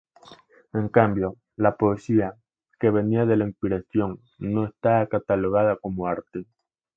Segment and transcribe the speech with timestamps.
[0.73, 2.33] En cambio, la poesía,
[2.79, 6.47] que venía de la inspiración, no estaba catalogada como arte.